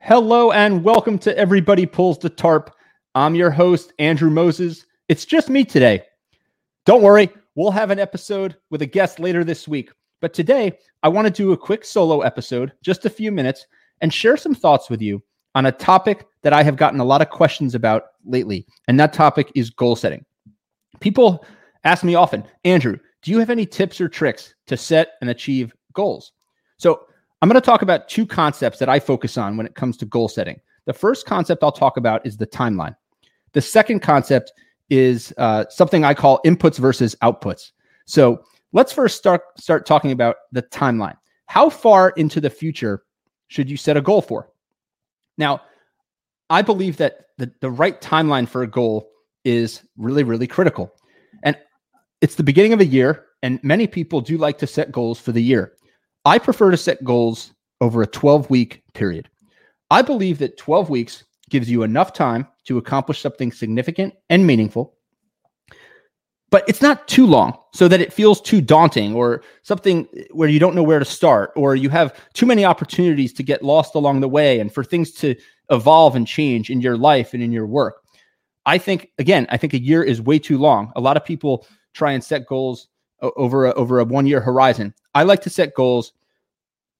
Hello 0.00 0.52
and 0.52 0.84
welcome 0.84 1.18
to 1.18 1.36
Everybody 1.36 1.84
Pulls 1.84 2.18
the 2.18 2.28
Tarp. 2.28 2.70
I'm 3.14 3.34
your 3.34 3.50
host, 3.50 3.92
Andrew 3.98 4.30
Moses. 4.30 4.86
It's 5.08 5.24
just 5.24 5.48
me 5.48 5.64
today. 5.64 6.02
Don't 6.84 7.02
worry, 7.02 7.28
we'll 7.56 7.72
have 7.72 7.90
an 7.90 7.98
episode 7.98 8.56
with 8.70 8.82
a 8.82 8.86
guest 8.86 9.18
later 9.18 9.42
this 9.42 9.66
week. 9.66 9.90
But 10.20 10.32
today, 10.32 10.78
I 11.02 11.08
want 11.08 11.26
to 11.26 11.32
do 11.32 11.52
a 11.52 11.56
quick 11.56 11.84
solo 11.84 12.20
episode, 12.20 12.72
just 12.82 13.04
a 13.04 13.10
few 13.10 13.32
minutes, 13.32 13.66
and 14.00 14.14
share 14.14 14.36
some 14.36 14.54
thoughts 14.54 14.88
with 14.88 15.02
you 15.02 15.22
on 15.56 15.66
a 15.66 15.72
topic 15.72 16.26
that 16.42 16.52
I 16.52 16.62
have 16.62 16.76
gotten 16.76 17.00
a 17.00 17.04
lot 17.04 17.22
of 17.22 17.30
questions 17.30 17.74
about 17.74 18.04
lately. 18.24 18.64
And 18.86 19.00
that 19.00 19.12
topic 19.12 19.50
is 19.56 19.70
goal 19.70 19.96
setting. 19.96 20.24
People 21.00 21.44
ask 21.82 22.04
me 22.04 22.14
often, 22.14 22.44
Andrew, 22.64 22.98
do 23.22 23.30
you 23.32 23.38
have 23.40 23.50
any 23.50 23.66
tips 23.66 24.00
or 24.00 24.08
tricks 24.08 24.54
to 24.68 24.76
set 24.76 25.14
and 25.20 25.30
achieve 25.30 25.74
goals? 25.94 26.32
So 26.78 27.06
I'm 27.42 27.48
going 27.48 27.60
to 27.60 27.64
talk 27.64 27.82
about 27.82 28.08
two 28.08 28.26
concepts 28.26 28.78
that 28.78 28.88
I 28.88 28.98
focus 28.98 29.36
on 29.36 29.56
when 29.56 29.66
it 29.66 29.74
comes 29.74 29.96
to 29.98 30.06
goal 30.06 30.28
setting. 30.28 30.60
The 30.86 30.92
first 30.92 31.26
concept 31.26 31.62
I'll 31.62 31.72
talk 31.72 31.96
about 31.96 32.24
is 32.26 32.36
the 32.36 32.46
timeline. 32.46 32.96
The 33.52 33.60
second 33.60 34.00
concept 34.00 34.52
is 34.88 35.34
uh, 35.36 35.64
something 35.68 36.04
I 36.04 36.14
call 36.14 36.40
inputs 36.46 36.78
versus 36.78 37.14
outputs. 37.22 37.72
So 38.06 38.44
let's 38.72 38.92
first 38.92 39.18
start 39.18 39.42
start 39.58 39.84
talking 39.84 40.12
about 40.12 40.36
the 40.52 40.62
timeline. 40.62 41.16
How 41.46 41.68
far 41.68 42.10
into 42.10 42.40
the 42.40 42.50
future 42.50 43.02
should 43.48 43.68
you 43.68 43.76
set 43.76 43.96
a 43.96 44.00
goal 44.00 44.22
for? 44.22 44.50
Now, 45.38 45.60
I 46.50 46.62
believe 46.62 46.96
that 46.98 47.26
the, 47.38 47.52
the 47.60 47.70
right 47.70 48.00
timeline 48.00 48.48
for 48.48 48.62
a 48.62 48.66
goal 48.66 49.10
is 49.44 49.82
really, 49.96 50.22
really 50.22 50.46
critical. 50.46 50.92
And 51.42 51.56
it's 52.20 52.36
the 52.36 52.42
beginning 52.42 52.72
of 52.72 52.80
a 52.80 52.86
year, 52.86 53.26
and 53.42 53.62
many 53.62 53.86
people 53.86 54.20
do 54.20 54.38
like 54.38 54.58
to 54.58 54.66
set 54.66 54.92
goals 54.92 55.20
for 55.20 55.32
the 55.32 55.42
year. 55.42 55.72
I 56.26 56.40
prefer 56.40 56.72
to 56.72 56.76
set 56.76 57.04
goals 57.04 57.52
over 57.80 58.02
a 58.02 58.06
12 58.06 58.50
week 58.50 58.82
period. 58.94 59.30
I 59.92 60.02
believe 60.02 60.38
that 60.38 60.58
12 60.58 60.90
weeks 60.90 61.22
gives 61.50 61.70
you 61.70 61.84
enough 61.84 62.12
time 62.12 62.48
to 62.64 62.78
accomplish 62.78 63.20
something 63.20 63.52
significant 63.52 64.12
and 64.28 64.44
meaningful, 64.44 64.96
but 66.50 66.68
it's 66.68 66.82
not 66.82 67.06
too 67.06 67.26
long 67.28 67.56
so 67.72 67.86
that 67.86 68.00
it 68.00 68.12
feels 68.12 68.40
too 68.40 68.60
daunting 68.60 69.14
or 69.14 69.44
something 69.62 70.08
where 70.32 70.48
you 70.48 70.58
don't 70.58 70.74
know 70.74 70.82
where 70.82 70.98
to 70.98 71.04
start 71.04 71.52
or 71.54 71.76
you 71.76 71.90
have 71.90 72.12
too 72.34 72.44
many 72.44 72.64
opportunities 72.64 73.32
to 73.34 73.44
get 73.44 73.62
lost 73.62 73.94
along 73.94 74.18
the 74.18 74.28
way 74.28 74.58
and 74.58 74.74
for 74.74 74.82
things 74.82 75.12
to 75.12 75.36
evolve 75.70 76.16
and 76.16 76.26
change 76.26 76.70
in 76.70 76.80
your 76.80 76.96
life 76.96 77.34
and 77.34 77.42
in 77.42 77.52
your 77.52 77.66
work. 77.66 78.02
I 78.64 78.78
think, 78.78 79.12
again, 79.20 79.46
I 79.50 79.58
think 79.58 79.74
a 79.74 79.80
year 79.80 80.02
is 80.02 80.20
way 80.20 80.40
too 80.40 80.58
long. 80.58 80.90
A 80.96 81.00
lot 81.00 81.16
of 81.16 81.24
people 81.24 81.68
try 81.94 82.10
and 82.10 82.24
set 82.24 82.46
goals 82.46 82.88
over 83.36 83.66
a, 83.66 83.72
over 83.74 83.98
a 83.98 84.04
one 84.04 84.26
year 84.26 84.40
horizon. 84.40 84.94
I 85.14 85.22
like 85.22 85.42
to 85.42 85.50
set 85.50 85.74
goals 85.74 86.12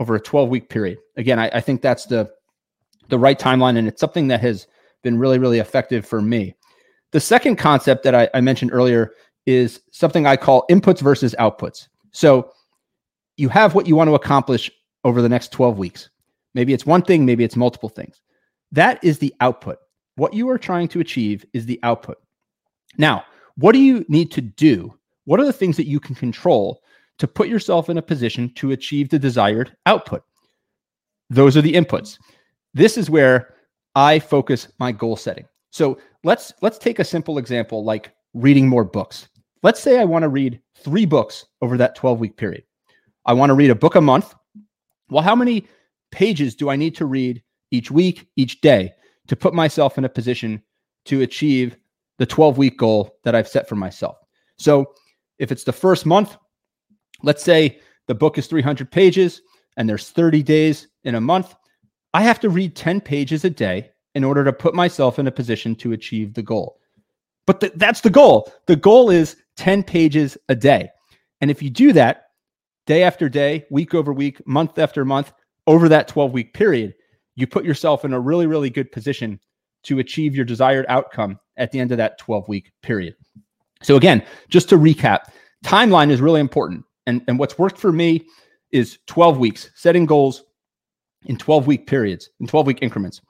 over 0.00 0.14
a 0.14 0.20
12 0.20 0.48
week 0.48 0.68
period. 0.68 0.98
Again, 1.16 1.38
I, 1.38 1.48
I 1.54 1.60
think 1.60 1.82
that's 1.82 2.06
the 2.06 2.30
the 3.08 3.18
right 3.18 3.38
timeline, 3.38 3.76
and 3.76 3.88
it's 3.88 4.00
something 4.00 4.28
that 4.28 4.40
has 4.40 4.66
been 5.02 5.18
really, 5.18 5.38
really 5.38 5.58
effective 5.58 6.06
for 6.06 6.22
me. 6.22 6.54
The 7.10 7.20
second 7.20 7.56
concept 7.56 8.04
that 8.04 8.14
I, 8.14 8.28
I 8.32 8.40
mentioned 8.40 8.72
earlier 8.72 9.12
is 9.44 9.80
something 9.90 10.26
I 10.26 10.36
call 10.36 10.64
inputs 10.70 11.00
versus 11.00 11.34
outputs. 11.38 11.88
So 12.12 12.52
you 13.36 13.48
have 13.48 13.74
what 13.74 13.86
you 13.86 13.96
want 13.96 14.08
to 14.08 14.14
accomplish 14.14 14.70
over 15.04 15.20
the 15.20 15.28
next 15.28 15.52
12 15.52 15.78
weeks. 15.78 16.08
Maybe 16.54 16.72
it's 16.72 16.86
one 16.86 17.02
thing, 17.02 17.26
maybe 17.26 17.44
it's 17.44 17.56
multiple 17.56 17.88
things. 17.88 18.20
That 18.70 19.02
is 19.02 19.18
the 19.18 19.34
output. 19.40 19.78
What 20.16 20.34
you 20.34 20.48
are 20.48 20.58
trying 20.58 20.88
to 20.88 21.00
achieve 21.00 21.44
is 21.52 21.66
the 21.66 21.80
output. 21.82 22.18
Now, 22.98 23.24
what 23.56 23.72
do 23.72 23.78
you 23.78 24.04
need 24.08 24.30
to 24.32 24.40
do? 24.40 24.94
What 25.24 25.40
are 25.40 25.44
the 25.44 25.52
things 25.52 25.76
that 25.76 25.86
you 25.86 26.00
can 26.00 26.14
control 26.14 26.82
to 27.18 27.28
put 27.28 27.48
yourself 27.48 27.88
in 27.88 27.98
a 27.98 28.02
position 28.02 28.52
to 28.54 28.72
achieve 28.72 29.08
the 29.08 29.18
desired 29.18 29.76
output. 29.86 30.24
Those 31.30 31.56
are 31.56 31.62
the 31.62 31.74
inputs. 31.74 32.18
This 32.74 32.98
is 32.98 33.10
where 33.10 33.54
I 33.94 34.18
focus 34.18 34.68
my 34.78 34.92
goal 34.92 35.16
setting. 35.16 35.46
So 35.70 35.98
let's 36.24 36.52
let's 36.62 36.78
take 36.78 36.98
a 36.98 37.04
simple 37.04 37.38
example 37.38 37.84
like 37.84 38.12
reading 38.34 38.68
more 38.68 38.84
books. 38.84 39.28
Let's 39.62 39.80
say 39.80 40.00
I 40.00 40.04
want 40.04 40.24
to 40.24 40.28
read 40.28 40.60
3 40.82 41.06
books 41.06 41.46
over 41.60 41.76
that 41.76 41.94
12 41.94 42.18
week 42.18 42.36
period. 42.36 42.64
I 43.24 43.32
want 43.32 43.50
to 43.50 43.54
read 43.54 43.70
a 43.70 43.74
book 43.76 43.94
a 43.94 44.00
month. 44.00 44.34
Well, 45.08 45.22
how 45.22 45.36
many 45.36 45.68
pages 46.10 46.56
do 46.56 46.70
I 46.70 46.76
need 46.76 46.96
to 46.96 47.06
read 47.06 47.42
each 47.70 47.90
week, 47.90 48.26
each 48.36 48.60
day 48.60 48.92
to 49.28 49.36
put 49.36 49.54
myself 49.54 49.96
in 49.96 50.04
a 50.04 50.08
position 50.08 50.60
to 51.04 51.22
achieve 51.22 51.76
the 52.18 52.26
12 52.26 52.58
week 52.58 52.78
goal 52.78 53.16
that 53.22 53.36
I've 53.36 53.48
set 53.48 53.68
for 53.68 53.76
myself? 53.76 54.16
So, 54.58 54.92
if 55.42 55.50
it's 55.50 55.64
the 55.64 55.72
first 55.72 56.06
month, 56.06 56.36
let's 57.24 57.42
say 57.42 57.80
the 58.06 58.14
book 58.14 58.38
is 58.38 58.46
300 58.46 58.92
pages 58.92 59.42
and 59.76 59.88
there's 59.88 60.10
30 60.10 60.40
days 60.40 60.86
in 61.02 61.16
a 61.16 61.20
month. 61.20 61.56
I 62.14 62.22
have 62.22 62.38
to 62.40 62.48
read 62.48 62.76
10 62.76 63.00
pages 63.00 63.44
a 63.44 63.50
day 63.50 63.90
in 64.14 64.22
order 64.22 64.44
to 64.44 64.52
put 64.52 64.72
myself 64.72 65.18
in 65.18 65.26
a 65.26 65.32
position 65.32 65.74
to 65.76 65.92
achieve 65.92 66.32
the 66.32 66.42
goal. 66.42 66.78
But 67.44 67.60
th- 67.60 67.72
that's 67.74 68.02
the 68.02 68.10
goal. 68.10 68.52
The 68.66 68.76
goal 68.76 69.10
is 69.10 69.34
10 69.56 69.82
pages 69.82 70.38
a 70.48 70.54
day. 70.54 70.90
And 71.40 71.50
if 71.50 71.60
you 71.60 71.70
do 71.70 71.92
that 71.92 72.26
day 72.86 73.02
after 73.02 73.28
day, 73.28 73.66
week 73.68 73.94
over 73.94 74.12
week, 74.12 74.46
month 74.46 74.78
after 74.78 75.04
month, 75.04 75.32
over 75.66 75.88
that 75.88 76.06
12 76.06 76.32
week 76.32 76.54
period, 76.54 76.94
you 77.34 77.48
put 77.48 77.64
yourself 77.64 78.04
in 78.04 78.12
a 78.12 78.20
really, 78.20 78.46
really 78.46 78.70
good 78.70 78.92
position 78.92 79.40
to 79.84 79.98
achieve 79.98 80.36
your 80.36 80.44
desired 80.44 80.86
outcome 80.88 81.40
at 81.56 81.72
the 81.72 81.80
end 81.80 81.90
of 81.90 81.98
that 81.98 82.18
12 82.18 82.46
week 82.46 82.70
period. 82.80 83.16
So, 83.82 83.96
again, 83.96 84.22
just 84.48 84.68
to 84.70 84.76
recap, 84.76 85.30
timeline 85.64 86.10
is 86.10 86.20
really 86.20 86.40
important 86.40 86.84
and, 87.06 87.22
and 87.28 87.38
what's 87.38 87.58
worked 87.58 87.78
for 87.78 87.92
me 87.92 88.26
is 88.70 88.98
12 89.06 89.38
weeks, 89.38 89.70
setting 89.74 90.06
goals 90.06 90.44
in 91.26 91.36
12 91.36 91.66
week 91.66 91.86
periods, 91.86 92.30
in 92.40 92.46
12 92.46 92.66
week 92.66 92.78
increments. 92.82 93.20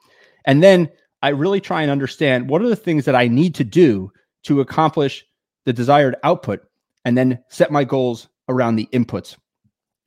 And 0.45 0.63
then 0.63 0.89
I 1.21 1.29
really 1.29 1.61
try 1.61 1.81
and 1.81 1.91
understand 1.91 2.49
what 2.49 2.61
are 2.61 2.69
the 2.69 2.75
things 2.75 3.05
that 3.05 3.15
I 3.15 3.27
need 3.27 3.55
to 3.55 3.63
do 3.63 4.11
to 4.43 4.61
accomplish 4.61 5.25
the 5.65 5.73
desired 5.73 6.15
output 6.23 6.61
and 7.05 7.17
then 7.17 7.39
set 7.49 7.71
my 7.71 7.83
goals 7.83 8.27
around 8.49 8.75
the 8.75 8.89
inputs. 8.93 9.35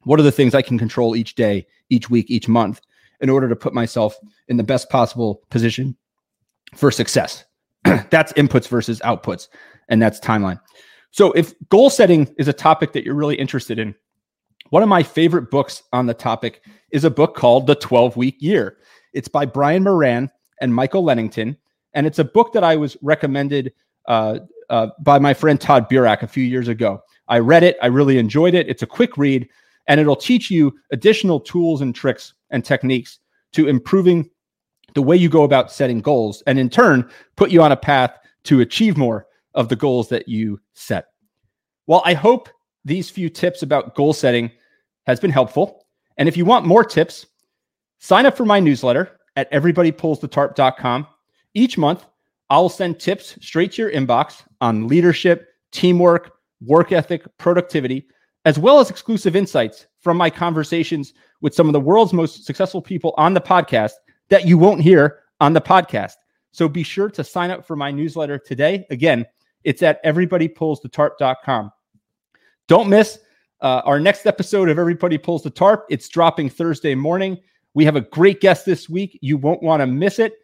What 0.04 0.20
are 0.20 0.24
the 0.24 0.32
things 0.32 0.54
I 0.54 0.62
can 0.62 0.78
control 0.78 1.16
each 1.16 1.34
day, 1.34 1.66
each 1.90 2.10
week, 2.10 2.30
each 2.30 2.48
month 2.48 2.80
in 3.20 3.30
order 3.30 3.48
to 3.48 3.56
put 3.56 3.74
myself 3.74 4.16
in 4.48 4.56
the 4.56 4.62
best 4.62 4.90
possible 4.90 5.42
position 5.50 5.96
for 6.74 6.90
success? 6.90 7.44
that's 8.10 8.32
inputs 8.34 8.68
versus 8.68 9.00
outputs, 9.00 9.48
and 9.88 10.00
that's 10.00 10.20
timeline. 10.20 10.60
So, 11.10 11.32
if 11.32 11.54
goal 11.69 11.91
setting 11.91 12.32
is 12.38 12.48
a 12.48 12.52
topic 12.52 12.92
that 12.92 13.04
you're 13.04 13.14
really 13.14 13.36
interested 13.36 13.78
in, 13.78 13.94
one 14.70 14.82
of 14.82 14.88
my 14.88 15.02
favorite 15.02 15.50
books 15.50 15.82
on 15.92 16.06
the 16.06 16.14
topic 16.14 16.62
is 16.91 17.04
a 17.04 17.10
book 17.10 17.34
called 17.36 17.66
The 17.66 17.74
12 17.74 18.16
Week 18.16 18.36
Year. 18.41 18.78
It's 19.12 19.28
by 19.28 19.47
Brian 19.47 19.84
Moran 19.84 20.30
and 20.60 20.74
Michael 20.74 21.04
Lennington. 21.04 21.56
And 21.94 22.06
it's 22.06 22.19
a 22.19 22.24
book 22.24 22.52
that 22.52 22.64
I 22.64 22.76
was 22.76 22.97
recommended 23.00 23.72
uh, 24.06 24.41
uh, 24.69 24.88
by 25.00 25.19
my 25.19 25.32
friend 25.32 25.60
Todd 25.60 25.88
Burak 25.88 26.22
a 26.22 26.26
few 26.26 26.44
years 26.44 26.68
ago. 26.68 27.00
I 27.28 27.38
read 27.38 27.62
it, 27.62 27.76
I 27.82 27.86
really 27.86 28.18
enjoyed 28.18 28.54
it. 28.54 28.68
It's 28.68 28.82
a 28.82 28.86
quick 28.86 29.16
read, 29.16 29.48
and 29.88 30.00
it'll 30.00 30.16
teach 30.16 30.50
you 30.50 30.76
additional 30.91 31.41
tools 31.41 31.80
and 31.80 31.94
tricks 31.94 32.34
and 32.50 32.64
techniques 32.64 33.18
to 33.53 33.68
improving 33.68 34.28
the 34.94 35.03
way 35.03 35.16
you 35.16 35.28
go 35.28 35.42
about 35.42 35.72
setting 35.72 36.00
goals, 36.00 36.42
and 36.47 36.58
in 36.58 36.70
turn, 36.70 37.08
put 37.36 37.50
you 37.50 37.62
on 37.62 37.72
a 37.72 37.76
path 37.76 38.16
to 38.44 38.60
achieve 38.60 38.97
more 38.97 39.25
of 39.56 39.68
the 39.68 39.76
goals 39.76 40.08
that 40.10 40.28
you 40.28 40.60
set. 40.74 41.08
Well, 41.86 42.02
I 42.04 42.14
hope 42.14 42.48
these 42.84 43.10
few 43.10 43.28
tips 43.28 43.62
about 43.62 43.94
goal 43.96 44.12
setting 44.12 44.50
has 45.06 45.18
been 45.18 45.30
helpful. 45.30 45.84
And 46.16 46.28
if 46.28 46.36
you 46.36 46.44
want 46.44 46.66
more 46.66 46.84
tips, 46.84 47.26
sign 47.98 48.26
up 48.26 48.36
for 48.36 48.44
my 48.44 48.60
newsletter 48.60 49.18
at 49.34 49.50
everybodypullsthetarp.com. 49.52 51.06
Each 51.54 51.76
month, 51.76 52.06
I'll 52.48 52.68
send 52.68 53.00
tips 53.00 53.36
straight 53.40 53.72
to 53.72 53.82
your 53.82 53.90
inbox 53.90 54.42
on 54.60 54.86
leadership, 54.86 55.48
teamwork, 55.72 56.32
work 56.60 56.92
ethic, 56.92 57.26
productivity, 57.38 58.06
as 58.44 58.58
well 58.58 58.78
as 58.78 58.90
exclusive 58.90 59.34
insights 59.34 59.86
from 60.00 60.16
my 60.16 60.30
conversations 60.30 61.12
with 61.40 61.54
some 61.54 61.66
of 61.66 61.72
the 61.72 61.80
world's 61.80 62.12
most 62.12 62.44
successful 62.44 62.80
people 62.80 63.14
on 63.16 63.34
the 63.34 63.40
podcast 63.40 63.92
that 64.28 64.47
you 64.47 64.56
won't 64.56 64.80
hear 64.80 65.20
on 65.41 65.52
the 65.52 65.60
podcast. 65.60 66.14
So 66.52 66.68
be 66.68 66.82
sure 66.82 67.10
to 67.10 67.24
sign 67.24 67.50
up 67.50 67.66
for 67.66 67.76
my 67.76 67.91
newsletter 67.91 68.38
today. 68.38 68.86
Again, 68.91 69.26
it's 69.64 69.82
at 69.82 70.03
everybodypullsthetarp.com. 70.04 71.70
Don't 72.68 72.88
miss 72.88 73.18
uh, 73.60 73.82
our 73.84 74.00
next 74.00 74.26
episode 74.26 74.68
of 74.68 74.78
Everybody 74.78 75.18
Pulls 75.18 75.42
the 75.42 75.50
Tarp. 75.50 75.86
It's 75.88 76.08
dropping 76.08 76.50
Thursday 76.50 76.94
morning. 76.94 77.38
We 77.74 77.84
have 77.84 77.97
a 77.97 78.00
great 78.00 78.41
guest 78.41 78.66
this 78.66 78.88
week. 78.88 79.18
You 79.22 79.36
won't 79.36 79.62
want 79.62 79.80
to 79.80 79.86
miss 79.86 80.18
it. 80.18 80.34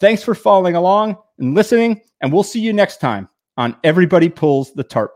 Thanks 0.00 0.22
for 0.22 0.34
following 0.34 0.76
along 0.76 1.16
and 1.38 1.54
listening, 1.54 2.00
and 2.20 2.32
we'll 2.32 2.42
see 2.42 2.60
you 2.60 2.72
next 2.72 2.98
time 2.98 3.28
on 3.56 3.76
Everybody 3.84 4.28
Pulls 4.28 4.72
the 4.72 4.84
Tarp. 4.84 5.12